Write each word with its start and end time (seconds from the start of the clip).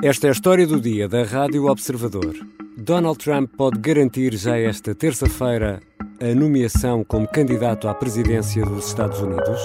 Esta 0.00 0.28
é 0.28 0.30
a 0.30 0.32
história 0.32 0.64
do 0.64 0.80
dia 0.80 1.08
da 1.08 1.24
Rádio 1.24 1.66
Observador. 1.66 2.32
Donald 2.76 3.18
Trump 3.18 3.50
pode 3.56 3.80
garantir 3.80 4.32
já 4.36 4.56
esta 4.56 4.94
terça-feira 4.94 5.80
a 6.20 6.34
nomeação 6.36 7.02
como 7.02 7.26
candidato 7.26 7.88
à 7.88 7.94
presidência 7.96 8.64
dos 8.64 8.86
Estados 8.86 9.18
Unidos? 9.18 9.60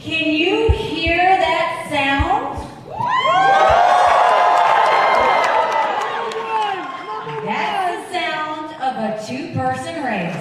Can 0.00 0.32
you 0.32 0.68
hear 0.72 1.38
that 1.38 1.88
sound? 1.88 2.58
That's 7.46 8.10
the 8.10 8.18
sound 8.18 8.74
of 8.82 8.98
a 8.98 9.12
two-person 9.24 10.02
race. 10.02 10.36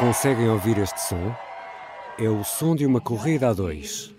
Conseguem 0.00 0.48
ouvir 0.48 0.78
este 0.78 1.00
som? 1.00 1.32
É 2.18 2.28
o 2.28 2.44
som 2.44 2.76
de 2.76 2.84
uma 2.84 3.00
corrida 3.00 3.48
a 3.48 3.52
dois. 3.52 4.14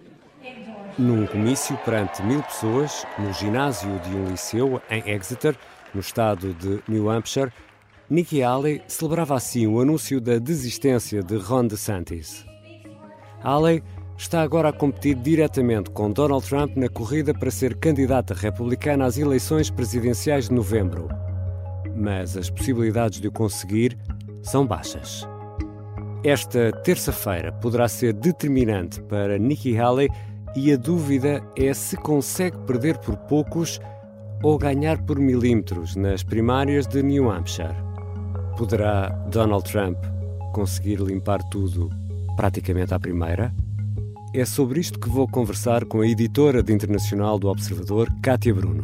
Num 0.98 1.26
comício 1.26 1.78
perante 1.86 2.24
mil 2.24 2.42
pessoas, 2.44 3.06
no 3.18 3.32
ginásio 3.34 4.00
de 4.00 4.10
um 4.16 4.30
liceu 4.30 4.82
em 4.90 5.10
Exeter, 5.10 5.56
no 5.94 6.02
estado 6.02 6.54
de 6.56 6.82
New 6.88 7.10
Hampshire, 7.10 7.52
Nikki 8.10 8.44
Haley 8.44 8.82
celebrava 8.88 9.36
assim 9.36 9.68
o 9.68 9.80
anúncio 9.80 10.20
da 10.20 10.38
desistência 10.38 11.24
de 11.24 11.38
Ron 11.38 11.68
DeSantis. 11.68 12.46
Haley 13.44 13.84
está 14.18 14.42
agora 14.42 14.70
a 14.70 14.74
competir 14.74 15.16
diretamente 15.16 15.90
com 15.90 16.12
Donald 16.12 16.48
Trump 16.48 16.76
na 16.76 16.90
corrida 16.90 17.34
para 17.34 17.52
ser 17.52 17.76
candidata 17.76 18.34
republicana 18.34 19.06
às 19.06 19.18
eleições 19.18 19.70
presidenciais 19.70 20.50
de 20.50 20.54
novembro. 20.54 21.08
Mas 21.96 22.36
as 22.36 22.50
possibilidades 22.50 23.22
de 23.22 23.28
o 23.28 23.32
conseguir 23.32 23.98
são 24.42 24.66
baixas. 24.66 25.28
Esta 26.24 26.72
terça-feira 26.72 27.52
poderá 27.52 27.86
ser 27.90 28.14
determinante 28.14 29.02
para 29.02 29.38
Nikki 29.38 29.78
Haley 29.78 30.08
e 30.56 30.72
a 30.72 30.78
dúvida 30.78 31.44
é 31.58 31.74
se 31.74 31.98
consegue 31.98 32.58
perder 32.60 32.98
por 33.00 33.18
poucos 33.18 33.78
ou 34.42 34.58
ganhar 34.58 35.02
por 35.02 35.20
milímetros 35.20 35.98
nas 35.98 36.24
primárias 36.24 36.88
de 36.88 37.04
New 37.04 37.30
Hampshire. 37.30 37.76
Poderá 38.58 39.10
Donald 39.30 39.70
Trump 39.70 39.98
conseguir 40.54 41.02
limpar 41.02 41.44
tudo 41.50 41.90
praticamente 42.38 42.94
à 42.94 43.00
primeira? 43.00 43.54
É 44.34 44.46
sobre 44.46 44.80
isto 44.80 45.00
que 45.00 45.10
vou 45.10 45.28
conversar 45.28 45.84
com 45.84 46.00
a 46.00 46.08
editora 46.08 46.64
de 46.64 46.72
internacional 46.72 47.38
do 47.38 47.50
Observador, 47.50 48.08
Kátia 48.22 48.54
Bruno. 48.54 48.84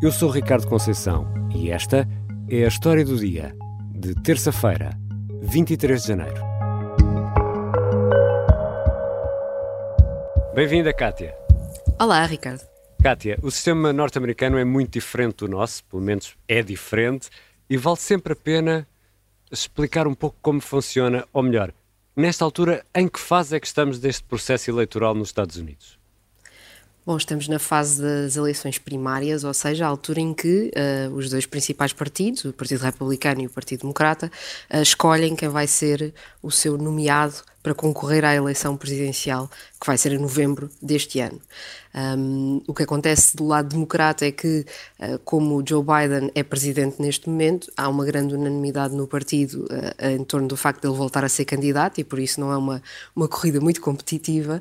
Eu 0.00 0.12
sou 0.12 0.30
Ricardo 0.30 0.68
Conceição 0.68 1.26
e 1.52 1.70
esta 1.70 2.08
é 2.48 2.64
a 2.64 2.68
história 2.68 3.04
do 3.04 3.16
dia, 3.16 3.54
de 3.92 4.14
terça-feira, 4.14 4.96
23 5.42 6.02
de 6.02 6.08
janeiro. 6.08 6.42
Bem-vinda, 10.54 10.92
Kátia. 10.92 11.34
Olá, 11.98 12.24
Ricardo. 12.26 12.60
Kátia, 13.02 13.38
o 13.42 13.50
sistema 13.50 13.92
norte-americano 13.92 14.58
é 14.58 14.64
muito 14.64 14.92
diferente 14.92 15.38
do 15.38 15.48
nosso, 15.48 15.82
pelo 15.84 16.02
menos 16.02 16.36
é 16.46 16.62
diferente, 16.62 17.30
e 17.68 17.76
vale 17.76 17.96
sempre 17.96 18.34
a 18.34 18.36
pena 18.36 18.86
explicar 19.50 20.06
um 20.06 20.14
pouco 20.14 20.36
como 20.42 20.60
funciona, 20.60 21.26
ou 21.32 21.42
melhor, 21.42 21.72
nesta 22.14 22.44
altura, 22.44 22.84
em 22.94 23.08
que 23.08 23.18
fase 23.18 23.56
é 23.56 23.60
que 23.60 23.66
estamos 23.66 23.98
deste 23.98 24.24
processo 24.24 24.70
eleitoral 24.70 25.14
nos 25.14 25.28
Estados 25.28 25.56
Unidos? 25.56 25.99
Bom, 27.04 27.16
estamos 27.16 27.48
na 27.48 27.58
fase 27.58 28.00
das 28.02 28.36
eleições 28.36 28.76
primárias, 28.76 29.42
ou 29.42 29.54
seja, 29.54 29.86
a 29.86 29.88
altura 29.88 30.20
em 30.20 30.34
que 30.34 30.70
uh, 30.76 31.14
os 31.14 31.30
dois 31.30 31.46
principais 31.46 31.94
partidos, 31.94 32.44
o 32.44 32.52
Partido 32.52 32.82
Republicano 32.82 33.40
e 33.40 33.46
o 33.46 33.50
Partido 33.50 33.80
Democrata, 33.80 34.30
uh, 34.72 34.82
escolhem 34.82 35.34
quem 35.34 35.48
vai 35.48 35.66
ser 35.66 36.12
o 36.42 36.50
seu 36.50 36.76
nomeado 36.76 37.36
para 37.62 37.74
concorrer 37.74 38.24
à 38.24 38.34
eleição 38.34 38.76
presidencial, 38.76 39.50
que 39.80 39.86
vai 39.86 39.98
ser 39.98 40.12
em 40.12 40.18
novembro 40.18 40.70
deste 40.80 41.20
ano. 41.20 41.40
Um, 41.92 42.62
o 42.68 42.74
que 42.74 42.84
acontece 42.84 43.36
do 43.36 43.44
lado 43.46 43.68
democrata 43.68 44.24
é 44.24 44.30
que, 44.30 44.64
uh, 45.00 45.18
como 45.24 45.62
Joe 45.66 45.82
Biden 45.82 46.30
é 46.34 46.42
presidente 46.42 47.02
neste 47.02 47.28
momento, 47.28 47.70
há 47.76 47.88
uma 47.88 48.04
grande 48.04 48.34
unanimidade 48.34 48.94
no 48.94 49.08
partido 49.08 49.64
uh, 49.64 50.06
em 50.06 50.22
torno 50.22 50.46
do 50.46 50.56
facto 50.56 50.82
de 50.82 50.88
ele 50.88 50.96
voltar 50.96 51.24
a 51.24 51.28
ser 51.28 51.44
candidato 51.44 52.00
e 52.00 52.04
por 52.04 52.18
isso 52.18 52.40
não 52.40 52.52
é 52.52 52.56
uma, 52.56 52.82
uma 53.14 53.26
corrida 53.26 53.60
muito 53.60 53.80
competitiva, 53.80 54.60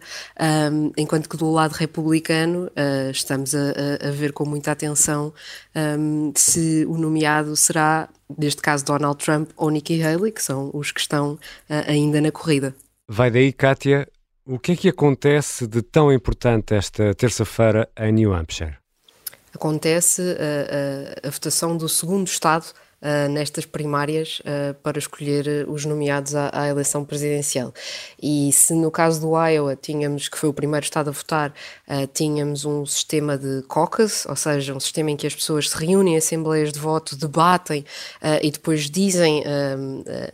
um, 0.72 0.92
enquanto 0.98 1.30
que 1.30 1.38
do 1.38 1.52
lado 1.52 1.74
republicano 1.74 2.66
uh, 2.68 3.12
estamos 3.12 3.54
a, 3.54 4.08
a, 4.08 4.12
ver 4.12 4.34
com 4.34 4.46
muita 4.46 4.72
atenção 4.72 5.32
um, 5.76 6.32
se 6.36 6.86
o 6.88 6.98
nomeado 6.98 7.56
será, 7.56 8.10
neste 8.38 8.62
caso, 8.62 8.84
Donald 8.86 9.24
Trump 9.24 9.52
ou 9.56 9.70
Nikki 9.70 10.02
Haley, 10.02 10.32
que 10.32 10.42
são 10.42 10.72
os 10.74 10.92
que 10.92 11.00
estão 11.00 11.38
ainda 11.88 12.20
na 12.22 12.32
corrida. 12.32 12.74
Vai 13.12 13.32
daí, 13.32 13.52
Kátia, 13.52 14.08
o 14.46 14.60
que 14.60 14.74
é 14.74 14.76
que 14.76 14.88
acontece 14.88 15.66
de 15.66 15.82
tão 15.82 16.14
importante 16.14 16.76
esta 16.76 17.12
terça-feira 17.16 17.90
em 17.98 18.12
New 18.12 18.32
Hampshire? 18.32 18.78
Acontece 19.52 20.22
a, 20.22 21.26
a, 21.26 21.28
a 21.28 21.32
votação 21.32 21.76
do 21.76 21.90
segundo 21.90 22.28
Estado 22.28 22.66
Uh, 23.02 23.30
nestas 23.30 23.66
primárias 23.66 24.42
uh, 24.42 24.74
para 24.84 25.00
escolher 25.00 25.66
os 25.70 25.86
nomeados 25.86 26.36
à, 26.36 26.50
à, 26.52 26.68
eleição 26.68 27.06
presidencial. 27.06 27.74
E 28.22 28.52
se 28.52 28.74
no 28.74 28.92
caso 28.92 29.22
do 29.22 29.38
Iowa 29.42 29.74
tínhamos, 29.74 30.28
que 30.28 30.38
foi 30.38 30.50
o 30.50 30.54
primeiro 30.54 30.84
estado 30.84 31.10
a 31.10 31.14
votar, 31.14 31.54
uh, 31.88 32.06
tínhamos 32.14 32.66
um 32.66 32.86
sistema 32.86 33.38
de 33.38 33.64
caucus, 33.70 34.26
ou 34.26 34.36
seja, 34.36 34.74
um 34.74 34.82
sistema 34.82 35.12
em 35.12 35.16
que 35.16 35.26
as 35.26 35.34
pessoas 35.34 35.70
se 35.70 35.78
reúnem 35.78 36.16
em 36.16 36.18
assembleias 36.18 36.74
de 36.74 36.80
voto, 36.82 37.16
debatem 37.16 37.86
e 38.42 38.52
depois 38.52 38.90
dizem 38.90 39.46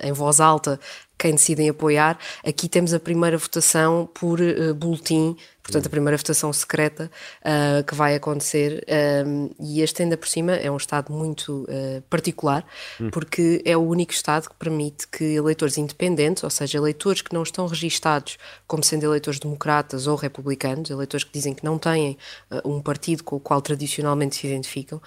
em 0.01 0.11
voz 0.11 0.39
alta 0.39 0.79
quem 1.17 1.31
decidem 1.31 1.69
apoiar. 1.69 2.17
Aqui 2.45 2.67
temos 2.67 2.93
a 2.93 2.99
primeira 2.99 3.37
votação 3.37 4.09
por 4.13 4.39
uh, 4.39 4.73
boletim, 4.73 5.35
portanto, 5.63 5.87
a 5.87 5.89
primeira 5.89 6.17
votação 6.17 6.51
secreta 6.53 7.09
uh, 7.41 7.83
que 7.83 7.95
vai 7.95 8.15
acontecer. 8.15 8.85
Um, 9.25 9.49
e 9.59 9.81
este, 9.81 10.03
ainda 10.03 10.17
por 10.17 10.27
cima, 10.27 10.53
é 10.53 10.69
um 10.69 10.77
Estado 10.77 11.11
muito 11.11 11.63
uh, 11.63 12.01
particular, 12.09 12.65
hum. 12.99 13.09
porque 13.09 13.61
é 13.65 13.75
o 13.75 13.81
único 13.81 14.11
Estado 14.11 14.49
que 14.49 14.55
permite 14.55 15.07
que 15.07 15.23
eleitores 15.23 15.77
independentes, 15.77 16.43
ou 16.43 16.49
seja, 16.49 16.77
eleitores 16.77 17.21
que 17.21 17.33
não 17.33 17.43
estão 17.43 17.65
registados 17.67 18.37
como 18.67 18.83
sendo 18.83 19.05
eleitores 19.05 19.39
democratas 19.39 20.07
ou 20.07 20.15
republicanos, 20.15 20.89
eleitores 20.89 21.23
que 21.23 21.31
dizem 21.31 21.53
que 21.53 21.63
não 21.63 21.77
têm 21.77 22.17
um 22.63 22.81
partido 22.81 23.23
com 23.23 23.35
o 23.37 23.39
qual 23.39 23.61
tradicionalmente 23.61 24.35
se 24.35 24.47
identificam, 24.47 25.01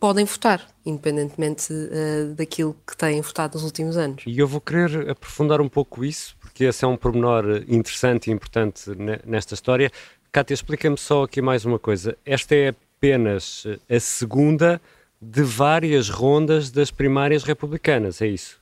podem 0.00 0.24
votar 0.24 0.75
independentemente 0.86 1.72
uh, 1.72 2.34
daquilo 2.34 2.76
que 2.86 2.96
têm 2.96 3.20
votado 3.20 3.54
nos 3.54 3.64
últimos 3.64 3.96
anos. 3.96 4.22
E 4.26 4.38
eu 4.38 4.46
vou 4.46 4.60
querer 4.60 5.10
aprofundar 5.10 5.60
um 5.60 5.68
pouco 5.68 6.04
isso, 6.04 6.36
porque 6.40 6.64
esse 6.64 6.84
é 6.84 6.88
um 6.88 6.96
pormenor 6.96 7.64
interessante 7.68 8.30
e 8.30 8.32
importante 8.32 8.90
nesta 9.26 9.54
história. 9.54 9.90
Cátia, 10.30 10.54
explica-me 10.54 10.96
só 10.96 11.24
aqui 11.24 11.42
mais 11.42 11.64
uma 11.64 11.78
coisa. 11.78 12.16
Esta 12.24 12.54
é 12.54 12.68
apenas 12.68 13.64
a 13.90 14.00
segunda 14.00 14.80
de 15.20 15.42
várias 15.42 16.08
rondas 16.08 16.70
das 16.70 16.90
primárias 16.90 17.42
republicanas, 17.42 18.22
é 18.22 18.26
isso? 18.28 18.58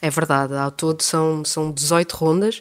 É 0.00 0.10
verdade, 0.10 0.54
ao 0.54 0.70
todo 0.70 1.02
são, 1.02 1.44
são 1.44 1.72
18 1.72 2.12
rondas 2.16 2.60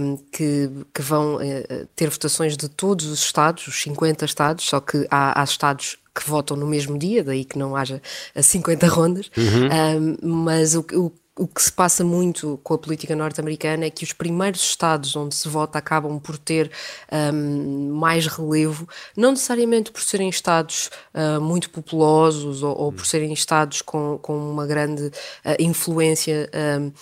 um, 0.00 0.16
que, 0.16 0.70
que 0.94 1.02
vão 1.02 1.36
uh, 1.36 1.86
ter 1.94 2.08
votações 2.08 2.56
de 2.56 2.66
todos 2.66 3.06
os 3.06 3.20
estados, 3.20 3.66
os 3.66 3.82
50 3.82 4.24
estados, 4.24 4.64
só 4.64 4.80
que 4.80 5.06
há, 5.10 5.38
há 5.38 5.44
estados 5.44 5.98
que 6.14 6.28
votam 6.28 6.56
no 6.56 6.66
mesmo 6.66 6.98
dia, 6.98 7.24
daí 7.24 7.44
que 7.44 7.58
não 7.58 7.74
haja 7.74 8.00
50 8.36 8.86
rondas, 8.86 9.30
uhum. 9.36 10.16
um, 10.22 10.44
mas 10.44 10.74
o, 10.74 10.84
o 10.92 11.12
o 11.38 11.46
que 11.48 11.62
se 11.62 11.72
passa 11.72 12.04
muito 12.04 12.60
com 12.62 12.74
a 12.74 12.78
política 12.78 13.16
norte-americana 13.16 13.86
é 13.86 13.90
que 13.90 14.04
os 14.04 14.12
primeiros 14.12 14.60
estados 14.60 15.16
onde 15.16 15.34
se 15.34 15.48
vota 15.48 15.78
acabam 15.78 16.20
por 16.20 16.36
ter 16.36 16.70
um, 17.10 17.94
mais 17.94 18.26
relevo, 18.26 18.86
não 19.16 19.30
necessariamente 19.30 19.90
por 19.90 20.02
serem 20.02 20.28
estados 20.28 20.90
uh, 21.14 21.40
muito 21.40 21.70
populosos 21.70 22.62
ou, 22.62 22.78
ou, 22.78 22.92
por 22.92 23.06
serem 23.06 23.32
estados 23.32 23.80
com, 23.80 24.18
com 24.20 24.36
uma 24.36 24.66
grande 24.66 25.06
uh, 25.06 25.10
influência 25.58 26.50
um, 26.78 26.88
uh, 26.88 26.92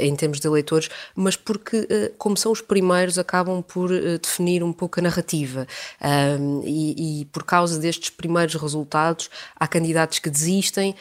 em 0.00 0.16
termos 0.16 0.40
de 0.40 0.48
eleitores, 0.48 0.88
mas 1.14 1.36
porque, 1.36 1.86
como 2.18 2.36
são 2.36 2.50
os 2.50 2.60
primeiros, 2.60 3.18
acabam 3.18 3.62
por 3.62 3.90
definir 4.20 4.64
um 4.64 4.72
pouco 4.72 4.98
a 4.98 5.02
narrativa. 5.02 5.66
Um, 6.40 6.62
e, 6.64 7.20
e, 7.20 7.24
por 7.26 7.44
causa 7.44 7.78
destes 7.78 8.10
primeiros 8.10 8.54
resultados, 8.56 9.30
há 9.54 9.68
candidatos 9.68 10.18
que 10.18 10.28
desistem 10.28 10.94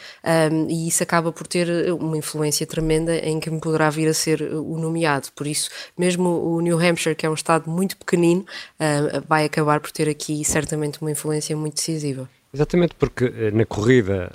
e 0.70 0.88
isso 0.88 1.02
acaba 1.02 1.32
por 1.32 1.48
ter 1.48 1.92
uma 1.94 2.18
influência 2.18 2.66
tremenda 2.76 3.16
em 3.18 3.40
quem 3.40 3.60
poderá 3.60 3.90
vir 3.90 4.08
a 4.08 4.14
ser 4.14 4.42
o 4.42 4.78
nomeado. 4.78 5.30
Por 5.36 5.48
isso, 5.48 5.70
mesmo 5.98 6.30
o 6.30 6.60
New 6.60 6.78
Hampshire, 6.78 7.16
que 7.16 7.26
é 7.26 7.30
um 7.30 7.34
estado 7.34 7.70
muito 7.70 7.96
pequenino, 7.98 8.42
uh, 8.42 9.24
vai 9.28 9.46
acabar 9.46 9.80
por 9.80 9.92
ter 9.92 10.10
aqui 10.10 10.44
certamente 10.44 11.02
uma 11.02 11.12
influência 11.12 11.56
muito 11.56 11.76
decisiva. 11.76 12.30
Exatamente, 12.54 12.96
porque 12.96 13.26
eh, 13.26 13.52
na 13.52 13.66
corrida 13.66 14.32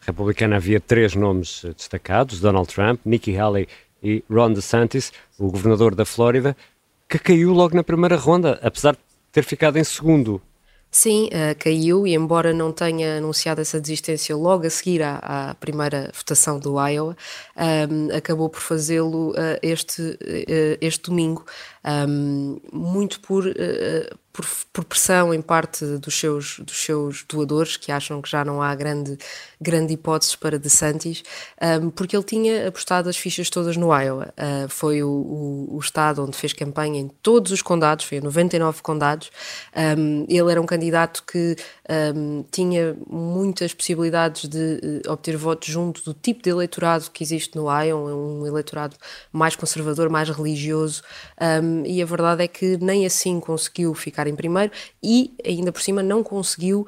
republicana 0.00 0.56
havia 0.56 0.80
três 0.80 1.14
nomes 1.14 1.64
destacados: 1.76 2.40
Donald 2.40 2.72
Trump, 2.72 3.00
Nikki 3.04 3.36
Haley 3.36 3.68
e 4.02 4.24
Ron 4.28 4.52
DeSantis, 4.52 5.12
o 5.38 5.48
governador 5.48 5.94
da 5.94 6.04
Flórida, 6.04 6.56
que 7.08 7.18
caiu 7.18 7.52
logo 7.52 7.76
na 7.76 7.84
primeira 7.84 8.16
ronda, 8.16 8.58
apesar 8.62 8.92
de 8.92 8.98
ter 9.30 9.44
ficado 9.44 9.76
em 9.76 9.84
segundo. 9.84 10.40
Sim, 10.98 11.26
uh, 11.26 11.54
caiu 11.58 12.06
e 12.06 12.14
embora 12.14 12.54
não 12.54 12.72
tenha 12.72 13.18
anunciado 13.18 13.60
essa 13.60 13.78
desistência 13.78 14.34
logo 14.34 14.66
a 14.66 14.70
seguir 14.70 15.02
à, 15.02 15.50
à 15.50 15.54
primeira 15.54 16.10
votação 16.14 16.58
do 16.58 16.80
Iowa, 16.80 17.14
um, 17.54 17.62
ehm, 17.62 18.16
acabou 18.16 18.48
por 18.48 18.60
fazê-lo 18.62 19.32
uh, 19.32 19.58
este, 19.60 20.00
uh, 20.00 20.78
este 20.80 21.10
domingo, 21.10 21.44
um, 21.84 21.90
ehm, 21.90 22.60
muito 22.72 23.20
por 23.20 23.44
por, 24.36 24.46
por, 24.70 24.84
pressão 24.84 25.32
em 25.32 25.40
parte 25.40 25.82
dos 25.96 26.14
seus, 26.14 26.58
dos 26.58 26.76
seus 26.76 27.24
doadores, 27.26 27.78
que 27.78 27.90
acham 27.90 28.20
que 28.20 28.28
já 28.28 28.44
não 28.44 28.60
há 28.60 28.74
grande, 28.74 29.16
grande 29.58 29.94
hipótese 29.94 30.36
para 30.36 30.58
DeSantis, 30.58 31.22
um, 31.82 31.88
porque 31.88 32.14
ele 32.14 32.24
tinha 32.24 32.68
apostado 32.68 33.08
as 33.08 33.16
fichas 33.16 33.48
todas 33.48 33.78
no 33.78 33.86
Iowa. 33.98 34.34
Uh, 34.36 34.68
foi 34.68 35.02
o, 35.02 35.08
o, 35.08 35.76
o, 35.76 35.78
estado 35.80 36.22
onde 36.22 36.36
fez 36.36 36.52
campanha 36.52 37.00
em 37.00 37.08
todos 37.22 37.50
os 37.50 37.62
condados, 37.62 38.04
foi 38.04 38.18
em 38.18 38.20
99 38.20 38.82
condados. 38.82 39.30
Um, 39.74 40.26
ele 40.28 40.52
era 40.52 40.60
um 40.60 40.66
candidato 40.66 41.24
que 41.26 41.56
um, 42.14 42.44
tinha 42.50 42.94
muitas 43.08 43.72
possibilidades 43.72 44.50
de 44.50 45.02
uh, 45.06 45.12
obter 45.12 45.38
votos 45.38 45.66
junto 45.66 46.04
do 46.04 46.12
tipo 46.12 46.42
de 46.42 46.50
eleitorado 46.50 47.10
que 47.10 47.24
existe 47.24 47.56
no 47.56 47.70
Iowa, 47.70 48.14
um 48.14 48.46
eleitorado 48.46 48.96
mais 49.32 49.56
conservador, 49.56 50.10
mais 50.10 50.28
religioso, 50.28 51.02
e 51.86 52.02
a 52.02 52.06
verdade 52.06 52.42
é 52.42 52.48
que 52.48 52.76
nem 52.78 53.06
assim 53.06 53.40
conseguiu 53.40 53.94
ficar 53.94 54.25
em 54.26 54.34
primeiro 54.34 54.72
e, 55.02 55.34
ainda 55.44 55.72
por 55.72 55.82
cima, 55.82 56.02
não 56.02 56.22
conseguiu 56.22 56.86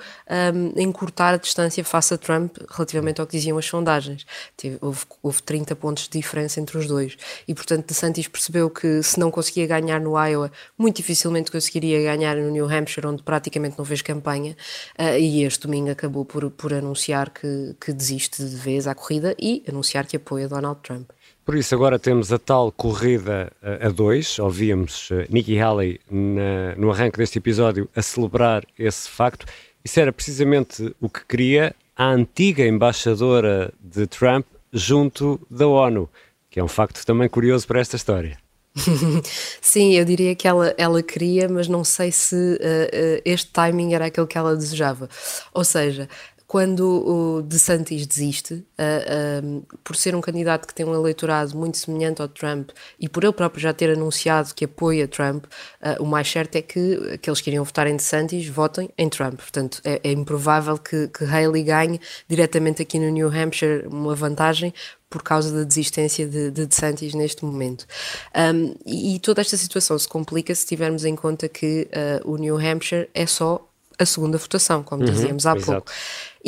um, 0.55 0.81
encurtar 0.81 1.35
a 1.35 1.37
distância 1.37 1.85
face 1.85 2.14
a 2.14 2.19
Trump 2.19 2.56
relativamente 2.70 3.20
ao 3.20 3.26
que 3.26 3.37
diziam 3.37 3.58
as 3.58 3.67
sondagens. 3.67 4.26
Teve, 4.56 4.79
houve, 4.81 5.05
houve 5.23 5.43
30 5.43 5.76
pontos 5.76 6.05
de 6.05 6.19
diferença 6.19 6.61
entre 6.61 6.76
os 6.79 6.87
dois. 6.87 7.17
E, 7.46 7.55
portanto, 7.55 7.87
DeSantis 7.87 8.29
percebeu 8.29 8.70
que 8.70 9.02
se 9.02 9.19
não 9.19 9.31
conseguia 9.31 9.67
ganhar 9.67 10.00
no 10.00 10.19
Iowa, 10.19 10.50
muito 10.76 10.96
dificilmente 10.96 11.50
conseguiria 11.50 12.02
ganhar 12.02 12.37
no 12.37 12.50
New 12.50 12.67
Hampshire, 12.67 13.06
onde 13.06 13.23
praticamente 13.23 13.79
não 13.79 13.84
fez 13.84 14.02
campanha. 14.02 14.56
Uh, 14.99 15.19
e 15.19 15.44
este 15.44 15.67
domingo 15.67 15.91
acabou 15.91 16.25
por, 16.25 16.50
por 16.50 16.73
anunciar 16.73 17.31
que, 17.31 17.75
que 17.81 17.93
desiste 17.93 18.44
de 18.44 18.56
vez 18.56 18.87
à 18.87 18.94
corrida 18.94 19.34
e 19.38 19.62
anunciar 19.69 20.06
que 20.06 20.17
apoia 20.17 20.49
Donald 20.49 20.81
Trump. 20.82 21.11
Por 21.48 21.56
isso, 21.56 21.74
agora 21.74 21.98
temos 21.98 22.30
a 22.30 22.38
tal 22.38 22.70
corrida 22.70 23.50
a 23.62 23.88
dois. 23.88 24.38
Ouvíamos 24.38 25.10
uh, 25.10 25.24
Nikki 25.30 25.58
Haley 25.58 25.98
na, 26.10 26.76
no 26.76 26.90
arranque 26.90 27.16
deste 27.16 27.38
episódio 27.38 27.88
a 27.96 28.02
celebrar 28.02 28.66
esse 28.78 29.08
facto. 29.08 29.46
Isso 29.82 29.98
era 29.98 30.12
precisamente 30.12 30.94
o 31.00 31.08
que 31.08 31.24
queria 31.24 31.74
a 31.96 32.04
antiga 32.10 32.66
embaixadora 32.66 33.72
de 33.80 34.06
Trump 34.06 34.44
junto 34.70 35.40
da 35.50 35.66
ONU, 35.66 36.06
que 36.50 36.60
é 36.60 36.62
um 36.62 36.68
facto 36.68 37.02
também 37.06 37.30
curioso 37.30 37.66
para 37.66 37.80
esta 37.80 37.96
história. 37.96 38.36
Sim, 39.62 39.94
eu 39.94 40.04
diria 40.04 40.34
que 40.34 40.46
ela, 40.46 40.74
ela 40.76 41.02
queria, 41.02 41.48
mas 41.48 41.66
não 41.66 41.82
sei 41.82 42.12
se 42.12 42.36
uh, 42.36 42.58
uh, 42.58 43.22
este 43.24 43.50
timing 43.50 43.94
era 43.94 44.04
aquele 44.04 44.26
que 44.26 44.36
ela 44.36 44.54
desejava. 44.54 45.08
Ou 45.54 45.64
seja, 45.64 46.10
quando 46.48 46.80
o 47.06 47.42
DeSantis 47.42 48.06
desiste, 48.06 48.54
uh, 48.54 49.44
uh, 49.44 49.66
por 49.84 49.94
ser 49.94 50.14
um 50.16 50.20
candidato 50.22 50.66
que 50.66 50.72
tem 50.72 50.86
um 50.86 50.94
eleitorado 50.94 51.54
muito 51.54 51.76
semelhante 51.76 52.22
ao 52.22 52.28
Trump 52.28 52.70
e 52.98 53.06
por 53.06 53.22
ele 53.22 53.34
próprio 53.34 53.60
já 53.60 53.74
ter 53.74 53.90
anunciado 53.90 54.54
que 54.54 54.64
apoia 54.64 55.06
Trump, 55.06 55.44
uh, 55.44 56.02
o 56.02 56.06
mais 56.06 56.26
certo 56.26 56.56
é 56.56 56.62
que 56.62 57.12
aqueles 57.12 57.42
que 57.42 57.50
iriam 57.50 57.62
votar 57.62 57.86
em 57.86 57.96
DeSantis 57.96 58.48
votem 58.48 58.88
em 58.96 59.10
Trump. 59.10 59.34
Portanto, 59.34 59.82
é, 59.84 60.00
é 60.02 60.10
improvável 60.10 60.78
que, 60.78 61.08
que 61.08 61.22
Haley 61.22 61.64
ganhe 61.64 62.00
diretamente 62.26 62.80
aqui 62.80 62.98
no 62.98 63.10
New 63.10 63.28
Hampshire 63.28 63.86
uma 63.86 64.14
vantagem, 64.14 64.72
por 65.10 65.22
causa 65.22 65.52
da 65.52 65.64
desistência 65.64 66.26
de, 66.26 66.50
de 66.50 66.64
DeSantis 66.66 67.12
neste 67.12 67.44
momento. 67.44 67.86
Um, 68.34 68.74
e, 68.86 69.16
e, 69.16 69.18
toda 69.18 69.42
esta 69.42 69.56
situação 69.56 69.98
se 69.98 70.08
complica 70.08 70.54
se 70.54 70.66
tivermos 70.66 71.04
em 71.04 71.16
conta 71.16 71.48
que 71.48 71.88
uh, 72.24 72.30
o 72.30 72.36
New 72.36 72.56
Hampshire 72.56 73.08
é 73.14 73.26
só 73.26 73.68
a 73.98 74.06
segunda 74.06 74.38
votação, 74.38 74.82
como 74.82 75.02
uhum, 75.02 75.10
dizíamos 75.10 75.44
há 75.44 75.56
exato. 75.56 75.92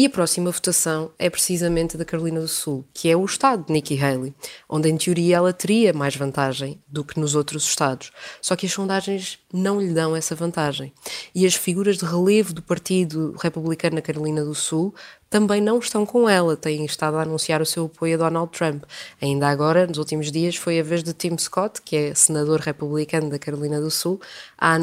E 0.00 0.06
a 0.06 0.08
próxima 0.08 0.50
votação 0.50 1.11
é 1.19 1.29
precisamente 1.29 1.99
da 1.99 2.06
Carolina 2.06 2.41
do 2.41 2.49
Sul, 2.49 2.87
que 2.94 3.11
é 3.11 3.14
o 3.14 3.23
estado 3.23 3.67
de 3.67 3.73
Nikki 3.75 4.02
Haley, 4.02 4.35
onde 4.67 4.88
em 4.88 4.97
teoria 4.97 5.37
ela 5.37 5.52
teria 5.52 5.93
mais 5.93 6.17
vantagem 6.17 6.81
do 6.88 7.05
que 7.05 7.20
nos 7.20 7.35
outros 7.35 7.64
estados. 7.64 8.11
Só 8.41 8.56
que 8.56 8.64
as 8.64 8.73
sondagens 8.73 9.38
não 9.52 9.79
lhe 9.79 9.93
dão 9.93 10.17
essa 10.17 10.35
vantagem. 10.35 10.91
E 11.35 11.44
as 11.44 11.55
figuras 11.55 11.99
de 11.99 12.06
relevo 12.06 12.55
do 12.55 12.62
Partido 12.62 13.37
Republicano 13.43 13.97
na 13.97 14.00
Carolina 14.00 14.43
do 14.43 14.55
Sul 14.55 14.94
também 15.31 15.61
não 15.61 15.79
estão 15.79 16.05
com 16.05 16.29
ela, 16.29 16.56
têm 16.56 16.85
estado 16.85 17.17
a 17.17 17.23
anunciar 17.23 17.62
o 17.62 17.67
seu 17.67 17.85
apoio 17.85 18.17
a 18.17 18.19
Donald 18.19 18.50
Trump. 18.50 18.82
Ainda 19.23 19.49
agora, 19.49 19.87
nos 19.87 19.97
últimos 19.97 20.32
dias, 20.32 20.56
foi 20.56 20.81
a 20.81 20.82
vez 20.82 21.05
de 21.05 21.15
Tim 21.15 21.38
Scott, 21.38 21.81
que 21.82 21.94
é 21.94 22.15
senador 22.17 22.59
republicano 22.59 23.31
da 23.31 23.38
Carolina 23.38 23.81
do 23.81 23.93
Sul, 23.93 24.21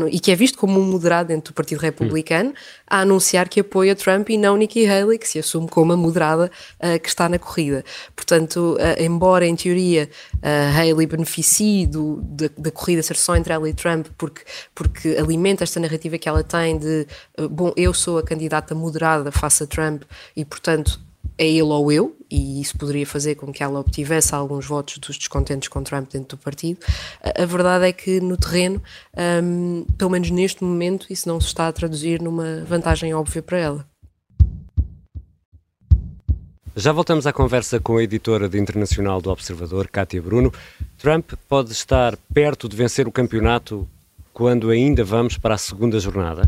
e 0.09 0.19
que 0.21 0.31
é 0.31 0.35
visto 0.35 0.57
como 0.57 0.79
um 0.79 0.85
moderado 0.85 1.27
dentro 1.27 1.51
do 1.51 1.55
Partido 1.55 1.79
Republicano, 1.79 2.53
a 2.89 3.01
anunciar 3.01 3.49
que 3.49 3.59
apoia 3.59 3.94
Trump 3.94 4.29
e 4.29 4.38
não 4.38 4.55
Nikki 4.55 4.88
Haley, 4.88 5.19
que 5.19 5.27
se 5.27 5.38
assume 5.38 5.67
como 5.67 5.91
a 5.91 5.97
moderada 5.97 6.50
uh, 6.79 6.97
que 6.97 7.09
está 7.09 7.27
na 7.27 7.38
corrida. 7.38 7.83
Portanto, 8.15 8.77
uh, 8.79 9.03
embora 9.03 9.45
em 9.45 9.55
teoria 9.55 10.09
uh, 10.35 10.77
Haley 10.77 11.07
beneficie 11.07 11.85
do, 11.85 12.21
da, 12.23 12.50
da, 12.57 12.71
corrida 12.71 13.03
ser 13.03 13.17
só 13.17 13.35
entre 13.35 13.51
ela 13.51 13.67
e 13.67 13.73
Trump, 13.73 14.07
porque, 14.17 14.43
porque 14.73 15.09
alimenta 15.19 15.65
esta 15.65 15.79
narrativa 15.81 16.17
que 16.17 16.29
ela 16.29 16.41
tem 16.41 16.77
de, 16.77 17.05
bom, 17.51 17.73
eu 17.75 17.93
sou 17.93 18.17
a 18.17 18.23
candidata 18.23 18.73
moderada 18.73 19.29
face 19.29 19.63
a 19.63 19.67
Trump 19.67 20.03
e, 20.38 20.45
portanto, 20.45 21.00
é 21.36 21.48
ele 21.48 21.63
ou 21.63 21.92
eu, 21.92 22.16
e 22.30 22.62
isso 22.62 22.78
poderia 22.78 23.06
fazer 23.07 23.34
com 23.36 23.51
que 23.51 23.63
ela 23.63 23.80
obtivesse 23.80 24.36
alguns 24.36 24.68
votos 24.68 25.00
dos 25.00 25.18
descontentes 25.18 25.68
com 25.68 25.81
Trump 25.81 26.12
dentro 26.12 26.38
do 26.38 26.42
partido. 26.42 26.80
A, 27.24 27.44
verdade 27.45 27.88
é 27.88 27.92
que 27.92 28.22
no 28.22 28.38
terreno, 28.38 28.81
um, 29.44 29.84
pelo 29.98 30.12
menos 30.12 30.30
neste 30.30 30.63
momento, 30.63 31.07
isso 31.10 31.28
não 31.28 31.42
se 31.42 31.48
está 31.48 31.68
a 31.68 31.74
traduzir 31.74 32.22
numa 32.22 32.63
vantagem 32.66 33.16
óbvia 33.16 33.42
para 33.42 33.57
ela. 33.57 33.86
Já 36.75 36.92
voltamos 36.92 37.25
à 37.25 37.34
conversa 37.34 37.80
com 37.80 37.98
a 37.98 38.04
editora 38.04 38.48
de 38.48 38.60
internacional 38.60 39.19
do 39.19 39.31
Observador, 39.31 39.88
Kátia 39.88 40.22
Bruno. 40.22 40.54
Trump 41.00 41.34
pode 41.50 41.72
estar 41.72 42.16
perto 42.31 42.69
de 42.69 42.78
vencer 42.78 43.07
o 43.07 43.12
campeonato 43.12 43.89
quando 44.31 44.69
ainda 44.69 45.04
vamos 45.04 45.36
para 45.36 45.56
a 45.56 45.57
segunda 45.57 46.00
jornada? 46.00 46.48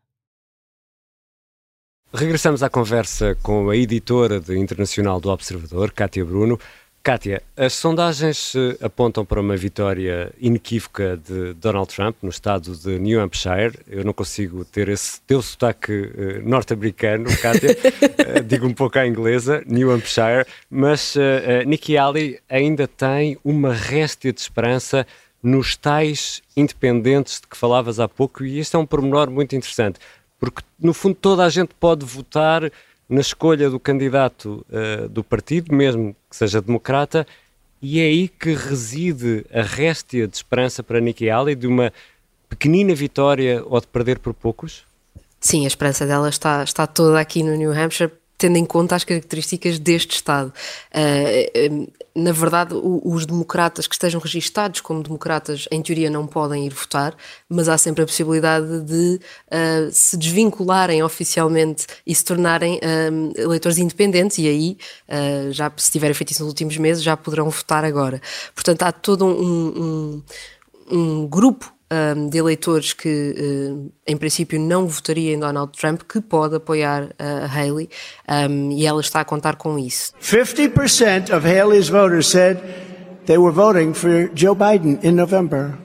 Regressamos 2.13 2.61
à 2.61 2.69
conversa 2.69 3.37
com 3.41 3.69
a 3.69 3.77
editora 3.77 4.41
internacional 4.49 5.21
do 5.21 5.29
Observador, 5.29 5.93
Kátia 5.93 6.25
Bruno. 6.25 6.59
Kátia, 7.01 7.41
as 7.55 7.71
sondagens 7.71 8.53
eh, 8.53 8.77
apontam 8.85 9.23
para 9.23 9.39
uma 9.39 9.55
vitória 9.55 10.29
inequívoca 10.37 11.15
de 11.15 11.53
Donald 11.53 11.87
Trump 11.87 12.17
no 12.21 12.29
estado 12.29 12.75
de 12.75 12.99
New 12.99 13.21
Hampshire. 13.21 13.79
Eu 13.87 14.03
não 14.03 14.11
consigo 14.11 14.65
ter 14.65 14.89
esse 14.89 15.21
teu 15.21 15.41
sotaque 15.41 15.93
uh, 15.93 16.47
norte-americano, 16.47 17.25
Kátia, 17.41 17.71
uh, 17.71 18.43
digo 18.45 18.67
um 18.67 18.73
pouco 18.73 18.99
à 18.99 19.07
inglesa, 19.07 19.63
New 19.65 19.89
Hampshire, 19.89 20.45
mas 20.69 21.15
uh, 21.15 21.65
Nikki 21.65 21.95
Haley 21.95 22.39
ainda 22.49 22.89
tem 22.89 23.37
uma 23.41 23.73
réstia 23.73 24.33
de 24.33 24.41
esperança 24.41 25.07
nos 25.41 25.77
tais 25.77 26.43
independentes 26.55 27.39
de 27.39 27.47
que 27.47 27.57
falavas 27.57 27.99
há 28.01 28.07
pouco, 28.07 28.43
e 28.43 28.59
este 28.59 28.75
é 28.75 28.79
um 28.79 28.85
pormenor 28.85 29.31
muito 29.31 29.55
interessante 29.55 29.97
porque 30.41 30.63
no 30.79 30.91
fundo 30.91 31.13
toda 31.13 31.45
a 31.45 31.49
gente 31.49 31.69
pode 31.79 32.03
votar 32.03 32.71
na 33.07 33.21
escolha 33.21 33.69
do 33.69 33.79
candidato 33.79 34.65
uh, 34.69 35.07
do 35.07 35.23
partido, 35.23 35.73
mesmo 35.73 36.15
que 36.27 36.35
seja 36.35 36.59
democrata, 36.59 37.27
e 37.79 37.99
é 37.99 38.03
aí 38.05 38.27
que 38.27 38.55
reside 38.55 39.45
a 39.53 39.61
réstia 39.61 40.27
de 40.27 40.35
esperança 40.35 40.81
para 40.81 40.99
Nikki 40.99 41.29
Haley 41.29 41.53
de 41.53 41.67
uma 41.67 41.93
pequenina 42.49 42.95
vitória 42.95 43.63
ou 43.65 43.79
de 43.79 43.85
perder 43.85 44.17
por 44.17 44.33
poucos? 44.33 44.83
Sim, 45.39 45.65
a 45.65 45.67
esperança 45.67 46.07
dela 46.07 46.29
está, 46.29 46.63
está 46.63 46.87
toda 46.87 47.19
aqui 47.19 47.43
no 47.43 47.55
New 47.55 47.71
Hampshire 47.71 48.11
tendo 48.37 48.57
em 48.57 48.65
conta 48.65 48.95
as 48.95 49.03
características 49.03 49.77
deste 49.77 50.15
Estado. 50.15 50.51
Uh, 50.91 51.91
na 52.15 52.31
verdade, 52.31 52.73
os 52.73 53.25
democratas 53.25 53.87
que 53.87 53.95
estejam 53.95 54.19
registados 54.19 54.81
como 54.81 55.01
democratas, 55.01 55.67
em 55.71 55.81
teoria, 55.81 56.09
não 56.09 56.27
podem 56.27 56.65
ir 56.65 56.73
votar, 56.73 57.15
mas 57.47 57.69
há 57.69 57.77
sempre 57.77 58.03
a 58.03 58.05
possibilidade 58.05 58.81
de 58.81 59.19
uh, 59.47 59.89
se 59.91 60.17
desvincularem 60.17 61.01
oficialmente 61.01 61.87
e 62.05 62.13
se 62.13 62.25
tornarem 62.25 62.79
uh, 62.79 63.39
eleitores 63.39 63.77
independentes, 63.77 64.37
e 64.39 64.47
aí, 64.47 64.77
uh, 65.07 65.51
já 65.51 65.71
se 65.77 65.91
tiverem 65.91 66.13
feito 66.13 66.31
isso 66.31 66.43
nos 66.43 66.49
últimos 66.49 66.77
meses, 66.77 67.01
já 67.01 67.15
poderão 67.15 67.49
votar 67.49 67.85
agora. 67.85 68.21
Portanto, 68.53 68.83
há 68.83 68.91
todo 68.91 69.25
um, 69.25 70.21
um, 70.91 70.97
um 70.97 71.27
grupo 71.27 71.73
um, 71.91 72.29
de 72.29 72.37
eleitores 72.37 72.93
que, 72.93 73.35
uh, 73.37 73.91
em 74.07 74.15
princípio, 74.15 74.59
não 74.59 74.87
votaria 74.87 75.33
em 75.33 75.39
Donald 75.39 75.71
Trump, 75.77 76.01
que 76.07 76.21
pode 76.21 76.55
apoiar 76.55 77.09
a 77.19 77.45
Haley, 77.45 77.89
um, 78.49 78.71
e 78.71 78.85
ela 78.85 79.01
está 79.01 79.19
a 79.19 79.25
contar 79.25 79.57
com 79.57 79.77
isso. 79.77 80.13
50% 80.21 81.35
of 81.35 81.45
Haley's 81.45 81.89
voters 81.89 82.27
said 82.27 82.59
they 83.25 83.37
were 83.37 83.53
voting 83.53 83.93
for 83.93 84.29
Joe 84.33 84.55
Biden 84.55 84.99
in 85.03 85.11
November. 85.11 85.77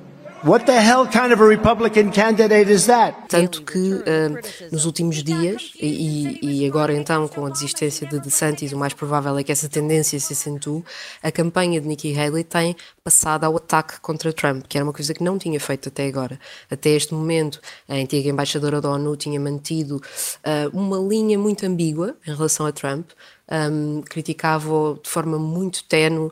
What 0.45 0.67
the 0.67 0.79
hell 0.81 1.07
kind 1.07 1.33
of 1.33 1.41
a 1.41 1.47
Republican 1.47 2.13
candidate 2.13 2.71
is 2.71 2.87
that? 2.87 3.29
Tanto 3.29 3.63
que 3.63 3.95
uh, 3.95 4.71
nos 4.71 4.85
últimos 4.85 5.23
dias, 5.23 5.73
e, 5.81 6.39
e, 6.43 6.67
agora 6.67 6.95
então 6.95 7.27
com 7.27 7.47
a 7.47 7.51
desistência 7.51 8.07
de 8.07 8.21
DeSantis, 8.21 8.73
o 8.73 8.77
mais 8.77 8.93
provável 8.93 9.37
é 9.39 9.43
que 9.43 9.51
essa 9.51 9.69
tendência 9.69 10.21
se 10.21 10.35
acentue, 10.35 10.85
a 11.23 11.33
campanha 11.33 11.81
de 11.81 11.89
Nikki 11.89 12.17
Haley 12.17 12.45
tem 12.45 12.77
passado 13.03 13.45
ao 13.45 13.57
ataque 13.57 14.01
contra 14.01 14.33
Trump, 14.33 14.67
que 14.69 14.77
era 14.77 14.85
uma 14.85 14.93
coisa 14.93 15.15
que 15.15 15.23
não 15.23 15.39
tinha 15.39 15.59
feito 15.59 15.89
até 15.89 16.07
agora. 16.07 16.39
Até 16.71 16.91
este 16.91 17.15
momento, 17.15 17.61
a 17.89 17.95
antiga 17.95 18.29
embaixadora 18.29 18.81
da 18.81 18.91
ONU 18.91 19.17
tinha 19.17 19.41
mantido 19.41 19.97
uh, 19.97 20.79
uma 20.79 20.99
linha 20.99 21.39
muito 21.39 21.65
ambígua 21.65 22.15
em 22.27 22.35
relação 22.35 22.67
a 22.67 22.73
Trump, 22.73 23.09
um, 23.51 24.03
criticava-o 24.03 24.99
de 25.03 25.09
forma 25.09 25.39
muito 25.39 25.85
tenue, 25.85 26.31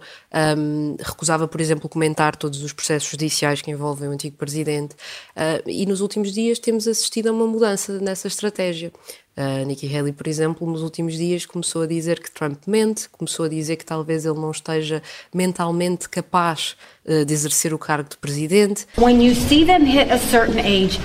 um, 0.59 0.97
recusava, 1.01 1.47
por 1.47 1.61
exemplo, 1.61 1.89
comentar 1.89 2.37
todos 2.37 2.63
os 2.63 2.73
processos 2.73 3.09
judiciais 3.09 3.63
que 3.63 3.71
envolvem 3.71 4.09
o 4.09 4.13
antigo 4.13 4.37
presidente. 4.37 4.95
Uh, 5.37 5.69
e 5.69 5.87
nos 5.87 6.01
últimos 6.01 6.33
dias 6.33 6.59
temos 6.59 6.89
assistido 6.89 7.29
a 7.29 7.33
uma 7.33 7.47
mudança 7.47 7.99
nessa 8.01 8.29
estratégia. 8.29 8.93
Uh, 9.37 9.67
Nikki 9.67 9.93
Haley, 9.93 10.13
por 10.13 10.29
exemplo, 10.29 10.71
nos 10.71 10.83
últimos 10.83 11.15
dias 11.15 11.45
começou 11.45 11.83
a 11.83 11.87
dizer 11.87 12.21
que 12.21 12.31
Trump 12.31 12.63
mente, 12.69 13.09
começou 13.09 13.47
a 13.47 13.49
dizer 13.49 13.77
que 13.77 13.85
talvez 13.85 14.25
ele 14.25 14.39
não 14.39 14.53
esteja 14.53 15.03
mentalmente 15.33 16.09
capaz 16.09 16.77
uh, 17.05 17.25
de 17.25 17.35
exercer 17.35 17.75
o 17.75 17.79
cargo 17.79 18.09
de 18.09 18.17
presidente. 18.17 18.87
When 18.97 19.21
you 19.25 19.35
see 19.35 19.65
them 19.65 19.85
hit 19.85 20.11
a 20.13 20.19
certain 20.19 20.61
age, 20.61 21.01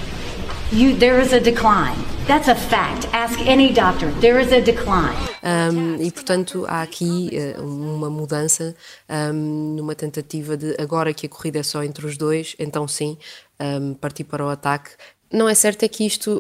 You, 0.71 0.95
there 0.95 1.19
is 1.19 1.33
a 1.33 1.39
decline. 1.39 1.97
That's 2.27 2.47
a 2.47 2.53
fact. 2.53 3.07
Ask 3.11 3.39
any 3.47 3.73
doctor. 3.73 4.11
There 4.21 4.39
is 4.39 4.51
a 4.51 4.61
decline. 4.61 5.17
Um, 5.41 5.95
e 5.99 6.11
portanto 6.11 6.63
há 6.67 6.83
aqui 6.83 7.31
uh, 7.57 7.63
uma 7.63 8.07
mudança 8.07 8.75
um, 9.09 9.75
numa 9.75 9.95
tentativa 9.95 10.55
de 10.55 10.75
agora 10.79 11.11
que 11.11 11.25
a 11.25 11.29
corrida 11.29 11.57
é 11.57 11.63
só 11.63 11.83
entre 11.83 12.05
os 12.05 12.17
dois, 12.17 12.55
então 12.59 12.87
sim, 12.87 13.17
um, 13.59 13.95
partir 13.95 14.25
para 14.25 14.45
o 14.45 14.49
ataque. 14.49 14.91
Não 15.33 15.49
é 15.49 15.55
certo 15.55 15.83
é 15.83 15.87
que 15.87 16.05
isto 16.05 16.39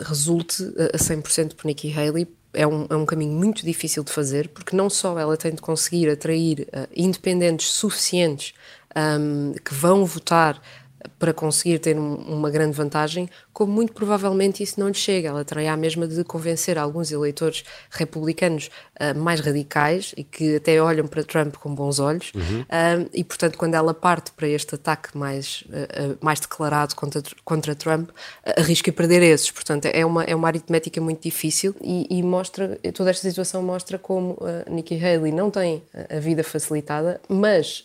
resulte 0.00 0.62
a 0.92 0.98
100% 0.98 1.54
por 1.54 1.66
Nikki 1.66 1.92
Haley, 1.92 2.28
é 2.52 2.66
um, 2.66 2.86
é 2.88 2.94
um, 2.94 3.04
caminho 3.04 3.32
muito 3.32 3.64
difícil 3.64 4.04
de 4.04 4.12
fazer, 4.12 4.48
porque 4.48 4.76
não 4.76 4.88
só 4.88 5.18
ela 5.18 5.36
tem 5.36 5.52
de 5.52 5.60
conseguir 5.60 6.08
atrair 6.08 6.68
uh, 6.72 6.88
independentes 6.94 7.68
suficientes 7.70 8.54
um, 8.96 9.52
que 9.64 9.74
vão 9.74 10.04
votar 10.04 10.60
para 11.18 11.32
conseguir 11.32 11.78
ter 11.78 11.96
uma 11.96 12.50
grande 12.50 12.76
vantagem, 12.76 13.28
como 13.52 13.72
muito 13.72 13.92
provavelmente 13.92 14.62
isso 14.62 14.78
não 14.78 14.88
lhe 14.88 14.94
chega. 14.94 15.28
Ela 15.28 15.44
terá 15.44 15.72
a 15.72 15.76
mesma 15.76 16.06
de 16.06 16.22
convencer 16.24 16.78
alguns 16.78 17.10
eleitores 17.10 17.64
republicanos 17.90 18.70
uh, 19.00 19.18
mais 19.18 19.40
radicais 19.40 20.14
e 20.16 20.24
que 20.24 20.56
até 20.56 20.80
olham 20.80 21.06
para 21.06 21.24
Trump 21.24 21.56
com 21.56 21.74
bons 21.74 21.98
olhos, 21.98 22.32
uhum. 22.34 22.60
uh, 22.60 23.10
e 23.12 23.24
portanto, 23.24 23.56
quando 23.56 23.74
ela 23.74 23.94
parte 23.94 24.30
para 24.32 24.48
este 24.48 24.74
ataque 24.74 25.16
mais, 25.16 25.64
uh, 25.68 26.18
mais 26.20 26.40
declarado 26.40 26.94
contra, 26.94 27.22
contra 27.44 27.74
Trump, 27.74 28.10
arrisca 28.56 28.92
perder 28.92 29.22
esses. 29.22 29.50
Portanto, 29.50 29.86
é 29.86 30.04
uma, 30.04 30.24
é 30.24 30.34
uma 30.34 30.48
aritmética 30.48 31.00
muito 31.00 31.22
difícil 31.22 31.74
e, 31.80 32.06
e 32.10 32.22
mostra, 32.22 32.78
toda 32.94 33.10
esta 33.10 33.28
situação 33.28 33.62
mostra 33.62 33.98
como 33.98 34.38
Nikki 34.68 35.02
Haley 35.02 35.32
não 35.32 35.50
tem 35.50 35.82
a 36.10 36.18
vida 36.18 36.44
facilitada, 36.44 37.20
mas 37.28 37.84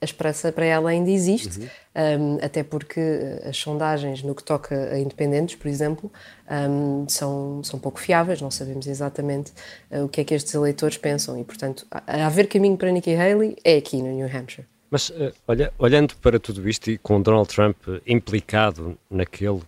a 0.00 0.04
esperança 0.04 0.52
para 0.52 0.64
ela 0.64 0.90
ainda 0.90 1.10
existe, 1.10 1.60
uhum. 1.60 2.36
um, 2.36 2.38
até 2.44 2.62
porque 2.62 3.00
as 3.44 3.56
sondagens 3.56 4.22
no 4.22 4.34
que 4.34 4.44
toca 4.44 4.92
a 4.92 4.98
independentes, 4.98 5.56
por 5.56 5.68
exemplo, 5.68 6.12
um, 6.50 7.08
são, 7.08 7.62
são 7.64 7.78
pouco 7.78 7.98
fiáveis, 7.98 8.40
não 8.40 8.50
sabemos 8.50 8.86
exatamente 8.86 9.52
uh, 9.90 10.04
o 10.04 10.08
que 10.08 10.20
é 10.20 10.24
que 10.24 10.34
estes 10.34 10.52
eleitores 10.54 10.98
pensam 10.98 11.38
e, 11.40 11.44
portanto, 11.44 11.86
a, 11.90 12.26
haver 12.26 12.48
caminho 12.48 12.76
para 12.76 12.90
Nikki 12.90 13.14
Haley 13.14 13.56
é 13.64 13.76
aqui 13.76 14.02
no 14.02 14.12
New 14.12 14.26
Hampshire. 14.26 14.66
Mas, 14.90 15.08
uh, 15.08 15.32
olha, 15.48 15.72
olhando 15.78 16.14
para 16.16 16.38
tudo 16.38 16.68
isto 16.68 16.90
e 16.90 16.98
com 16.98 17.20
Donald 17.22 17.48
Trump 17.48 17.76
implicado 18.06 18.98
naquele 19.10 19.62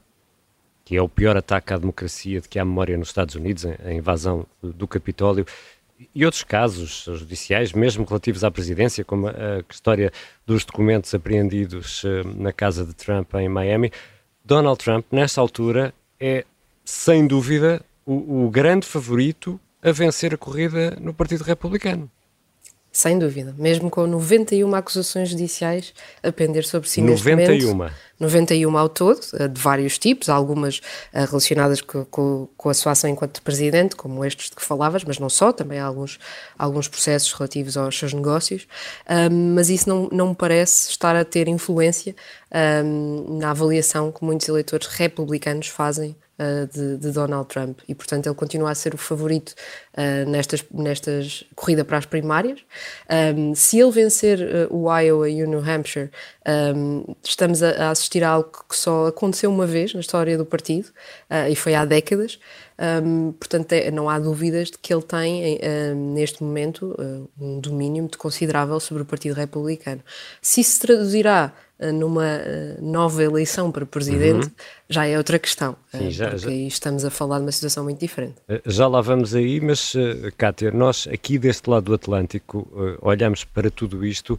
que 0.86 0.96
é 0.96 1.02
o 1.02 1.08
pior 1.08 1.36
ataque 1.36 1.72
à 1.72 1.78
democracia 1.78 2.40
de 2.40 2.48
que 2.48 2.60
há 2.60 2.64
memória 2.64 2.96
nos 2.96 3.08
Estados 3.08 3.34
Unidos, 3.34 3.66
a 3.66 3.92
invasão 3.92 4.46
do 4.62 4.86
Capitólio, 4.86 5.44
e 6.14 6.24
outros 6.24 6.44
casos 6.44 7.04
judiciais, 7.14 7.72
mesmo 7.72 8.04
relativos 8.04 8.44
à 8.44 8.50
presidência, 8.50 9.04
como 9.04 9.28
a, 9.28 9.62
história 9.70 10.12
dos 10.46 10.64
documentos 10.64 11.14
apreendidos 11.14 12.04
uh, 12.04 12.26
na 12.36 12.52
casa 12.52 12.84
de 12.84 12.94
Trump 12.94 13.34
em 13.34 13.48
Miami, 13.48 13.90
Donald 14.44 14.78
Trump, 14.78 15.06
nesta 15.10 15.40
altura, 15.40 15.92
é 16.20 16.44
sem 16.84 17.26
dúvida 17.26 17.82
o, 18.04 18.46
o 18.46 18.50
grande 18.50 18.86
favorito 18.86 19.58
a 19.82 19.90
vencer 19.90 20.34
a 20.34 20.38
corrida 20.38 20.96
no 21.00 21.12
Partido 21.12 21.42
Republicano. 21.42 22.10
Sem 22.96 23.18
dúvida, 23.18 23.54
mesmo 23.58 23.90
com 23.90 24.06
91 24.06 24.74
acusações 24.74 25.28
judiciais 25.28 25.92
a 26.22 26.32
pender 26.32 26.64
sobre 26.64 26.88
si 26.88 27.02
91. 27.02 27.36
neste 27.36 27.66
momento. 27.66 27.94
91 28.18 28.78
ao 28.78 28.88
todo, 28.88 29.20
eh, 29.38 29.48
de 29.48 29.60
vários 29.60 29.98
tipos, 29.98 30.30
algumas 30.30 30.80
eh, 31.12 31.26
relacionadas 31.26 31.82
com, 31.82 32.06
com, 32.06 32.48
com, 32.56 32.70
a 32.70 32.72
sua 32.72 32.92
ação 32.92 33.10
enquanto 33.10 33.42
presidente, 33.42 33.94
como 33.94 34.24
estes 34.24 34.48
de 34.48 34.56
que 34.56 34.62
falavas, 34.62 35.04
mas 35.04 35.18
não 35.18 35.28
só, 35.28 35.52
também 35.52 35.78
há 35.78 35.84
alguns, 35.84 36.18
alguns 36.58 36.88
processos 36.88 37.30
relativos 37.34 37.76
aos 37.76 37.98
seus 37.98 38.14
negócios, 38.14 38.66
um, 39.30 39.54
mas 39.54 39.68
isso 39.68 39.86
não, 39.86 40.08
não 40.10 40.28
me 40.30 40.34
parece 40.34 40.88
estar 40.88 41.14
a 41.14 41.22
ter 41.22 41.48
influência 41.48 42.16
um, 42.82 43.36
na 43.38 43.50
avaliação 43.50 44.10
que 44.10 44.24
muitos 44.24 44.48
eleitores 44.48 44.86
republicanos 44.86 45.68
fazem 45.68 46.16
uh, 46.38 46.66
de, 46.66 46.96
de, 46.98 47.10
Donald 47.10 47.48
Trump 47.48 47.80
e, 47.88 47.94
portanto, 47.94 48.26
ele 48.26 48.34
continua 48.34 48.70
a 48.70 48.74
ser 48.74 48.94
o 48.94 48.98
favorito 48.98 49.54
uh, 49.94 50.28
nestas, 50.28 50.64
nestas 50.70 51.44
corrida 51.54 51.84
para 51.84 51.98
as 51.98 52.06
primárias. 52.06 52.60
Um, 53.36 53.54
se 53.54 53.78
ele 53.80 53.90
vencer 53.90 54.38
uh, 54.40 54.74
o 54.74 54.92
Iowa 54.98 55.28
e 55.28 55.42
o 55.42 55.46
New 55.46 55.60
Hampshire, 55.60 56.10
um, 56.76 57.14
estamos 57.22 57.62
a, 57.62 57.70
a, 57.86 57.90
assistir 57.90 58.24
a 58.24 58.30
algo 58.30 58.50
que 58.68 58.76
só 58.76 59.06
aconteceu 59.06 59.50
uma 59.50 59.66
vez 59.66 59.94
na 59.94 60.00
história 60.00 60.36
do 60.36 60.44
partido 60.44 60.88
e 61.50 61.56
foi 61.56 61.74
há 61.74 61.84
décadas. 61.84 62.38
Um, 62.78 63.32
portanto, 63.32 63.72
é, 63.72 63.90
não 63.90 64.08
há 64.08 64.18
dúvidas 64.18 64.70
de 64.70 64.78
que 64.78 64.92
ele 64.92 65.02
tem, 65.02 65.58
neste 65.94 66.42
momento, 66.42 66.94
um 67.38 67.58
domínio 67.60 68.02
muito 68.02 68.18
considerável 68.18 68.78
sobre 68.80 69.02
o 69.02 69.06
Partido 69.06 69.34
Republicano. 69.34 70.02
Se 70.42 70.60
isso 70.60 70.72
se 70.72 70.80
traduzirá 70.80 71.52
eh, 71.78 71.92
numa 71.92 72.26
eh, 72.26 72.76
nova 72.80 73.22
eleição 73.22 73.70
para 73.70 73.84
presidente, 73.84 74.46
uhum. 74.46 74.52
já 74.88 75.06
é 75.06 75.18
outra 75.18 75.38
questão. 75.38 75.76
Sim, 75.90 76.10
já, 76.10 76.30
porque 76.30 76.42
já. 76.42 76.48
aí 76.48 76.66
estamos 76.66 77.04
a 77.04 77.10
falar 77.10 77.38
de 77.38 77.44
uma 77.44 77.52
situação 77.52 77.84
muito 77.84 78.00
diferente. 78.00 78.36
Já 78.64 78.86
lá 78.86 79.00
vamos 79.00 79.34
aí, 79.34 79.60
mas, 79.60 79.94
Cátia, 80.38 80.70
nós 80.70 81.06
aqui 81.06 81.38
deste 81.38 81.68
lado 81.68 81.84
do 81.84 81.94
Atlântico 81.94 82.66
olhamos 83.02 83.44
para 83.44 83.70
tudo 83.70 84.04
isto 84.06 84.38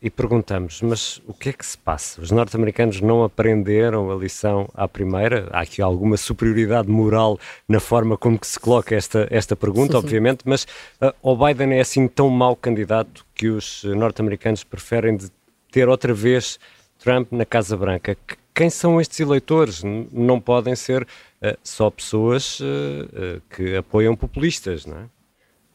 e 0.00 0.10
perguntamos, 0.10 0.82
mas 0.82 1.22
o 1.26 1.32
que 1.32 1.48
é 1.48 1.52
que 1.52 1.64
se 1.64 1.78
passa? 1.78 2.20
Os 2.20 2.30
norte-americanos 2.30 3.00
não 3.00 3.22
aprenderam 3.22 4.10
a 4.10 4.14
lição 4.14 4.68
à 4.74 4.86
primeira? 4.86 5.48
Há 5.52 5.60
aqui 5.60 5.80
alguma 5.80 6.16
superioridade 6.16 6.88
moral 6.88 7.38
na 7.68 7.80
forma 7.80 8.16
como 8.16 8.38
que 8.38 8.46
se 8.46 8.58
coloca 8.58 8.94
esta, 8.94 9.26
esta 9.30 9.56
pergunta, 9.56 9.96
obviamente, 9.96 10.42
mas 10.44 10.64
uh, 11.00 11.12
o 11.22 11.36
Biden 11.36 11.74
é 11.74 11.80
assim 11.80 12.08
tão 12.08 12.28
mau 12.28 12.54
candidato 12.56 13.24
que 13.34 13.48
os 13.48 13.84
norte-americanos 13.84 14.64
preferem 14.64 15.18
ter 15.70 15.88
outra 15.88 16.12
vez 16.12 16.58
Trump 16.98 17.32
na 17.32 17.44
Casa 17.44 17.76
Branca. 17.76 18.16
Quem 18.54 18.68
são 18.68 19.00
estes 19.00 19.20
eleitores? 19.20 19.82
Não 20.12 20.40
podem 20.40 20.76
ser 20.76 21.02
uh, 21.02 21.56
só 21.62 21.90
pessoas 21.90 22.60
uh, 22.60 23.40
que 23.50 23.76
apoiam 23.76 24.14
populistas, 24.14 24.84
não 24.84 24.98
é? 24.98 25.21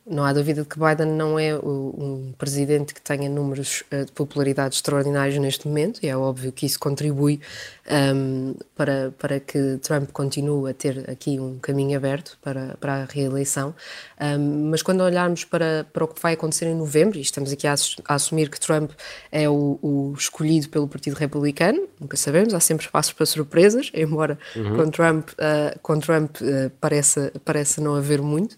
Não 0.10 0.24
há 0.24 0.32
dúvida 0.32 0.62
de 0.62 0.68
que 0.68 0.80
Biden 0.80 1.14
não 1.14 1.38
é 1.38 1.54
um 1.56 2.34
presidente 2.38 2.94
que 2.94 3.02
tenha 3.02 3.30
números 3.30 3.84
eh, 3.92 4.06
de 4.06 4.12
popularidade 4.12 4.76
extraordinários 4.76 5.38
neste 5.38 5.68
momento, 5.68 6.00
e 6.02 6.08
é 6.08 6.16
óbvio 6.16 6.52
que 6.52 6.66
isso 6.66 6.80
contribui 6.80 7.42
um, 7.90 8.56
para, 8.76 9.14
para 9.18 9.40
que 9.40 9.78
Trump 9.82 10.12
continue 10.12 10.70
a 10.70 10.74
ter 10.74 11.10
aqui 11.10 11.40
um 11.40 11.58
caminho 11.60 11.98
aberto 11.98 12.38
para, 12.42 12.78
para 12.80 13.04
a 13.04 13.06
reeleição. 13.06 13.74
Um, 14.20 14.70
mas 14.70 14.82
quando 14.82 15.02
olharmos 15.02 15.44
para, 15.44 15.86
para 15.92 16.04
o 16.04 16.08
que 16.08 16.22
vai 16.22 16.34
acontecer 16.34 16.66
em 16.66 16.76
novembro, 16.76 17.18
e 17.18 17.22
estamos 17.22 17.52
aqui 17.52 17.68
a, 17.68 17.76
a 18.08 18.16
assumir 18.16 18.50
que 18.50 18.60
Trump 18.60 18.92
é 19.32 19.50
o, 19.50 19.80
o, 19.82 20.14
escolhido 20.18 20.70
pelo 20.70 20.88
Partido 20.88 21.16
Republicano, 21.16 21.88
nunca 22.00 22.18
sabemos, 22.18 22.54
há 22.54 22.60
sempre 22.60 22.86
espaços 22.86 23.14
para 23.14 23.26
surpresas, 23.26 23.92
embora 23.94 24.38
uhum. 24.56 24.76
com 24.76 24.92
Trump, 24.92 25.30
uh, 25.32 25.80
com 25.82 26.00
Trump 26.00 26.38
uh, 26.42 26.70
pareça, 26.82 27.32
pareça 27.44 27.82
não 27.82 27.96
haver 27.96 28.22
muito. 28.22 28.58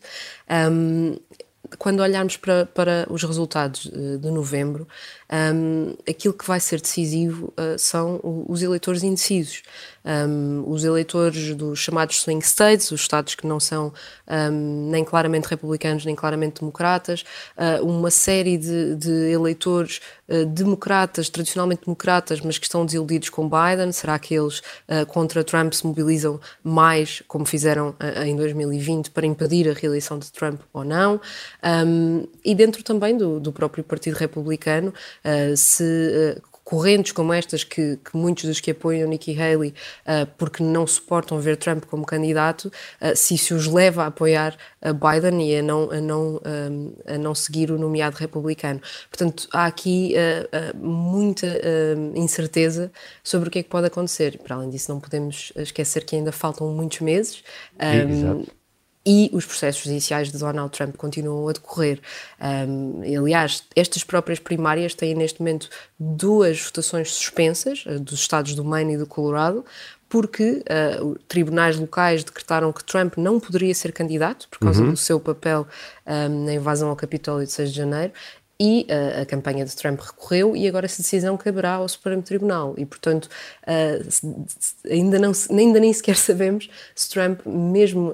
Um, 0.50 1.18
quando 1.78 2.02
olharmos 2.02 2.38
para, 2.38 2.66
para 2.66 3.06
os 3.10 3.24
resultados 3.24 3.86
de 3.86 4.32
novembro, 4.32 4.88
um, 5.32 5.96
aquilo 6.10 6.34
que 6.34 6.46
vai 6.46 6.60
ser 6.60 6.82
decisivo 6.82 7.54
uh, 7.58 7.78
são 7.78 8.20
os 8.48 8.64
eleitores 8.64 9.04
indecisos. 9.04 9.62
Um, 10.04 10.64
os 10.66 10.84
eleitores 10.84 11.54
dos 11.56 11.78
chamados 11.78 12.22
swing 12.22 12.44
states, 12.44 12.90
os 12.92 13.02
estados 13.02 13.36
que 13.36 13.46
não 13.46 13.60
são 13.60 13.94
um, 14.28 14.90
nem 14.90 15.04
claramente 15.04 15.46
republicanos 15.48 16.06
nem 16.06 16.16
claramente 16.16 16.62
democratas, 16.62 17.24
uh, 17.58 17.86
uma 17.86 18.10
série 18.10 18.58
de, 18.58 18.96
de 18.96 19.32
eleitores 19.32 20.00
uh, 20.28 20.46
democratas, 20.46 21.30
tradicionalmente 21.30 21.82
democratas, 21.86 22.42
mas 22.42 22.58
que 22.58 22.66
estão 22.66 22.86
desiludidos 22.86 23.30
com 23.30 23.48
Biden. 23.48 23.92
Será 23.92 24.18
que 24.18 24.34
eles 24.34 24.62
contra 25.08 25.44
Trump 25.44 25.74
se 25.74 25.86
mobilizam 25.86 26.40
mais, 26.64 27.22
como 27.28 27.46
fizeram 27.46 27.96
em 28.26 28.36
2020, 28.36 29.12
para 29.12 29.26
impedir 29.26 29.70
a 29.70 29.74
reeleição 29.74 30.18
de 30.18 30.32
Trump 30.32 30.62
ou 30.74 30.84
não? 30.84 31.20
e 32.44 32.56
dentro 32.56 32.84
também 32.84 33.16
do, 33.16 33.40
do 33.40 33.52
próprio 33.52 33.84
Partido 33.84 34.16
Republicano, 34.16 34.94
se 35.56 35.84
uh, 35.84 36.50
correntes 36.70 37.12
como 37.12 37.34
estas 37.34 37.64
que, 37.64 37.98
que, 37.98 38.16
muitos 38.16 38.46
dos 38.46 38.60
que 38.60 38.70
apoiam 38.70 39.10
Nikki 39.10 39.36
Haley 39.36 39.74
uh, 40.06 40.30
porque 40.38 40.62
não 40.62 40.86
suportam 40.86 41.40
ver 41.40 41.58
Trump 41.58 41.86
como 41.86 42.06
candidato, 42.06 42.72
uh, 43.02 43.16
se 43.16 43.34
isso 43.34 43.56
os 43.56 43.66
leva 43.66 44.04
a 44.04 44.06
apoiar 44.06 44.56
a 44.80 44.94
Biden 44.94 45.42
e 45.50 45.58
a 45.58 45.64
não, 45.64 45.90
a 45.90 46.00
não, 46.00 46.40
um, 46.46 46.94
a 47.08 47.18
não 47.18 47.34
seguir 47.34 47.72
o 47.72 47.80
nomeado 47.80 48.18
republicano. 48.18 48.80
Portanto, 49.10 49.48
há 49.52 49.66
aqui 49.66 50.14
uh, 50.14 50.78
muita 50.78 51.48
incerteza 52.14 52.92
sobre 53.24 53.50
o 53.50 53.52
que 53.52 53.60
é 53.60 53.64
que 53.64 53.70
pode 53.70 53.88
acontecer. 53.88 54.38
Para 54.38 54.58
além 54.58 54.70
disso, 54.70 54.92
não 54.92 55.00
podemos 55.00 55.52
esquecer 55.56 56.06
que 56.06 56.16
ainda 56.16 56.32
faltam 56.32 56.68
muitos 56.72 57.00
meses. 57.00 57.44
Um, 57.82 58.59
e 59.10 59.28
os 59.34 59.44
processos 59.44 59.86
judiciais 59.86 60.32
de 60.32 60.38
Donald 60.38 60.72
Trump 60.72 60.96
continuam 60.96 61.48
a 61.48 61.52
decorrer. 61.52 62.00
Um, 62.40 63.02
aliás, 63.02 63.64
estas 63.76 64.04
próprias 64.04 64.38
primárias 64.38 64.94
têm 64.94 65.16
neste 65.16 65.40
momento 65.40 65.68
duas 66.00 66.62
votações 66.62 67.12
suspensas, 67.12 67.84
dos 68.02 68.20
estados 68.20 68.54
do 68.54 68.64
Maine 68.64 68.94
e 68.94 68.98
do 68.98 69.08
Colorado, 69.08 69.66
porque 70.08 70.64
uh, 71.02 71.18
tribunais 71.28 71.76
locais 71.80 72.24
decretaram 72.24 72.72
que 72.72 72.84
Trump 72.84 73.18
não 73.18 73.40
poderia 73.40 73.74
ser 73.74 73.92
candidato 73.94 74.48
por 74.48 74.60
causa 74.60 74.84
uhum. 74.84 74.92
do 74.92 74.98
seu 74.98 75.20
papel 75.20 75.66
um, 76.06 76.46
na 76.46 76.54
invasão 76.54 76.90
ao 76.90 76.96
Capitólio 76.96 77.48
de 77.48 77.52
6 77.52 77.72
de 77.72 77.78
janeiro 77.78 78.14
e 78.60 78.86
uh, 78.90 79.22
a 79.22 79.26
campanha 79.26 79.66
de 79.66 79.76
Trump 79.76 80.00
recorreu 80.02 80.56
e 80.56 80.68
agora 80.68 80.86
essa 80.86 81.02
decisão 81.02 81.36
caberá 81.36 81.74
ao 81.74 81.90
Supremo 81.90 82.22
Tribunal 82.22 82.76
e 82.78 82.86
portanto 82.86 83.26
uh, 83.64 84.88
ainda 84.88 85.18
não 85.18 85.32
ainda 85.50 85.80
nem 85.80 85.94
sequer 85.94 86.18
sabemos 86.18 86.70
se 86.94 87.10
Trump 87.10 87.40
mesmo 87.46 88.14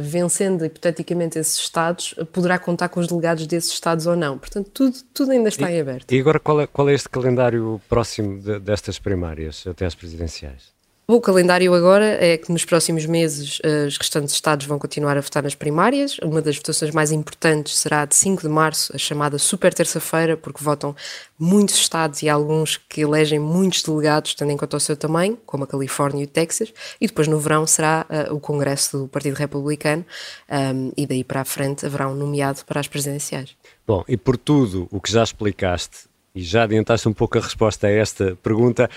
vencendo 0.00 0.64
hipoteticamente 0.64 1.38
esses 1.38 1.58
Estados, 1.58 2.14
poderá 2.32 2.58
contar 2.58 2.88
com 2.88 3.00
os 3.00 3.06
delegados 3.06 3.46
desses 3.46 3.72
Estados 3.72 4.06
ou 4.06 4.16
não. 4.16 4.38
Portanto, 4.38 4.70
tudo, 4.72 4.96
tudo 5.12 5.32
ainda 5.32 5.48
está 5.48 5.70
e, 5.70 5.76
em 5.76 5.80
aberto. 5.80 6.12
E 6.12 6.20
agora, 6.20 6.38
qual 6.38 6.60
é, 6.60 6.66
qual 6.66 6.88
é 6.88 6.94
este 6.94 7.08
calendário 7.08 7.80
próximo 7.88 8.40
de, 8.40 8.58
destas 8.58 8.98
primárias 8.98 9.64
até 9.66 9.86
às 9.86 9.94
presidenciais? 9.94 10.73
O 11.06 11.20
calendário 11.20 11.74
agora 11.74 12.16
é 12.18 12.38
que 12.38 12.50
nos 12.50 12.64
próximos 12.64 13.04
meses 13.04 13.58
eh, 13.62 13.84
os 13.86 13.98
restantes 13.98 14.32
Estados 14.32 14.64
vão 14.64 14.78
continuar 14.78 15.18
a 15.18 15.20
votar 15.20 15.42
nas 15.42 15.54
primárias. 15.54 16.16
Uma 16.20 16.40
das 16.40 16.56
votações 16.56 16.94
mais 16.94 17.12
importantes 17.12 17.76
será 17.76 18.06
de 18.06 18.14
5 18.14 18.40
de 18.40 18.48
março, 18.48 18.90
a 18.94 18.96
chamada 18.96 19.38
Super 19.38 19.74
Terça-feira, 19.74 20.34
porque 20.34 20.64
votam 20.64 20.96
muitos 21.38 21.74
Estados 21.74 22.22
e 22.22 22.28
alguns 22.30 22.78
que 22.78 23.02
elegem 23.02 23.38
muitos 23.38 23.82
delegados, 23.82 24.32
tendo 24.34 24.52
em 24.52 24.56
conta 24.56 24.78
o 24.78 24.80
seu 24.80 24.96
tamanho, 24.96 25.38
como 25.44 25.64
a 25.64 25.66
Califórnia 25.66 26.22
e 26.22 26.24
o 26.24 26.26
Texas. 26.26 26.72
E 26.98 27.06
depois 27.06 27.28
no 27.28 27.38
verão 27.38 27.66
será 27.66 28.06
uh, 28.08 28.34
o 28.34 28.40
Congresso 28.40 29.00
do 29.00 29.08
Partido 29.08 29.34
Republicano 29.34 30.06
um, 30.50 30.54
ehm, 30.54 30.92
e 30.96 31.06
daí 31.06 31.22
para 31.22 31.42
a 31.42 31.44
frente 31.44 31.84
haverá 31.84 32.08
um 32.08 32.14
nomeado 32.14 32.64
para 32.64 32.80
as 32.80 32.88
presidenciais. 32.88 33.54
Bom, 33.86 34.02
e 34.08 34.16
por 34.16 34.38
tudo 34.38 34.88
o 34.90 34.98
que 35.02 35.12
já 35.12 35.22
explicaste 35.22 36.08
e 36.34 36.42
já 36.42 36.64
adiantaste 36.64 37.06
um 37.08 37.12
pouco 37.12 37.36
a 37.36 37.40
resposta 37.42 37.86
a 37.86 37.90
esta 37.90 38.36
pergunta, 38.42 38.88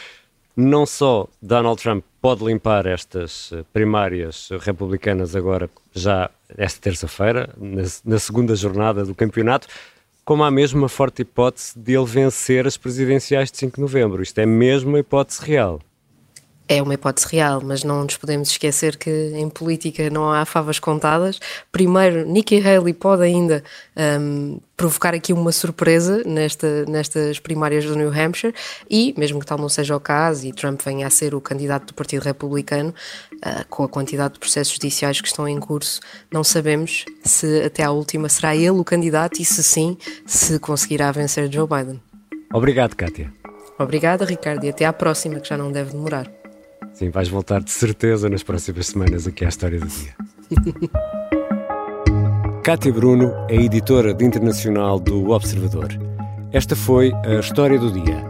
não 0.57 0.87
só 0.87 1.27
Donald 1.39 1.79
Trump 1.79 2.03
pode 2.19 2.43
limpar 2.43 2.87
estas 2.87 3.51
eh, 3.53 3.63
primárias 3.71 4.49
republicanas 4.59 5.35
agora, 5.35 5.69
já 5.93 6.31
esta 6.57 6.81
terça-feira, 6.81 7.49
na, 7.55 7.83
na, 8.03 8.17
segunda 8.17 8.55
jornada 8.55 9.05
do 9.05 9.13
campeonato, 9.13 9.67
como 10.25 10.43
há 10.43 10.49
mesmo 10.49 10.79
uma 10.79 10.89
forte 10.89 11.21
hipótese 11.21 11.77
de 11.77 11.93
ele 11.93 12.05
vencer 12.05 12.65
as 12.65 12.75
presidenciais 12.75 13.51
de 13.51 13.57
5 13.57 13.75
de 13.75 13.81
novembro. 13.81 14.23
Isto 14.23 14.39
é 14.39 14.47
mesmo 14.47 14.89
uma 14.89 14.99
hipótese 14.99 15.45
real. 15.45 15.79
É 16.69 16.81
uma 16.81 16.93
hipótese 16.93 17.27
real, 17.29 17.61
mas 17.63 17.83
não 17.83 18.03
nos 18.03 18.17
podemos 18.17 18.49
esquecer 18.49 18.97
que 18.97 19.31
em 19.35 19.49
política 19.49 20.09
não 20.09 20.31
há 20.31 20.43
favas 20.43 20.79
contadas. 20.79 21.39
Primeiro, 21.71 22.25
Nikki 22.25 22.59
Haley 22.59 22.93
pode 22.93 23.23
ainda 23.23 23.63
um, 24.19 24.59
provocar 24.75 25.13
aqui 25.13 25.31
uma 25.31 25.51
surpresa 25.51 26.23
nesta, 26.25 26.85
nestas 26.85 27.39
primárias 27.39 27.85
do 27.85 27.95
New 27.95 28.11
Hampshire 28.11 28.53
e, 28.89 29.13
mesmo 29.17 29.39
que 29.39 29.45
tal 29.45 29.57
não 29.57 29.69
seja 29.69 29.95
o 29.95 29.99
caso 29.99 30.45
e 30.45 30.51
Trump 30.51 30.81
venha 30.83 31.07
a 31.07 31.09
ser 31.09 31.33
o 31.33 31.39
candidato 31.39 31.87
do 31.87 31.93
Partido 31.93 32.23
Republicano, 32.23 32.93
uh, 33.35 33.65
com 33.69 33.83
a 33.83 33.89
quantidade 33.89 34.33
de 34.33 34.39
processos 34.39 34.73
judiciais 34.73 35.21
que 35.21 35.27
estão 35.27 35.47
em 35.47 35.59
curso, 35.59 36.01
não 36.29 36.43
sabemos 36.43 37.05
se 37.23 37.63
até 37.63 37.83
à 37.83 37.91
última 37.91 38.27
será 38.27 38.55
ele 38.55 38.71
o 38.71 38.83
candidato 38.83 39.41
e, 39.41 39.45
se 39.45 39.63
sim, 39.63 39.97
se 40.25 40.59
conseguirá 40.59 41.11
vencer 41.11 41.51
Joe 41.51 41.67
Biden. 41.67 42.01
Obrigado, 42.53 42.95
Kátia. 42.95 43.33
Obrigada, 43.79 44.25
Ricardo, 44.25 44.63
e 44.65 44.69
até 44.69 44.85
à 44.85 44.93
próxima, 44.93 45.39
que 45.39 45.47
já 45.47 45.57
não 45.57 45.71
deve 45.71 45.91
demorar. 45.91 46.36
Sim, 46.93 47.09
vais 47.09 47.29
voltar 47.29 47.61
de 47.61 47.71
certeza 47.71 48.29
nas 48.29 48.43
próximas 48.43 48.87
semanas 48.87 49.27
aqui 49.27 49.45
à 49.45 49.49
História 49.49 49.79
do 49.79 49.87
Dia. 49.87 50.15
Cátia 52.63 52.91
Bruno 52.91 53.31
é 53.49 53.55
editora 53.55 54.13
de 54.13 54.25
internacional 54.25 54.99
do 54.99 55.29
Observador. 55.29 55.87
Esta 56.51 56.75
foi 56.75 57.13
a 57.25 57.39
História 57.39 57.79
do 57.79 57.91
Dia. 57.91 58.21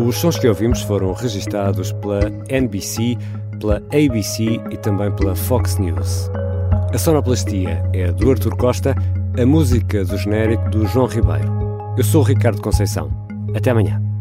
Os 0.00 0.16
sons 0.16 0.38
que 0.38 0.46
ouvimos 0.46 0.82
foram 0.82 1.12
registados 1.12 1.90
pela 1.92 2.20
NBC, 2.48 3.16
pela 3.58 3.76
ABC 3.92 4.60
e 4.70 4.76
também 4.76 5.10
pela 5.16 5.34
Fox 5.34 5.78
News. 5.78 6.30
A 6.92 6.98
sonoplastia 6.98 7.82
é 7.92 8.12
do 8.12 8.30
Artur 8.30 8.56
Costa, 8.56 8.94
a 9.40 9.46
música 9.46 10.04
do 10.04 10.16
genérico 10.16 10.68
do 10.70 10.86
João 10.86 11.06
Ribeiro. 11.06 11.50
Eu 11.96 12.04
sou 12.04 12.20
o 12.20 12.24
Ricardo 12.24 12.60
Conceição. 12.60 13.10
Até 13.54 13.70
amanhã. 13.70 14.11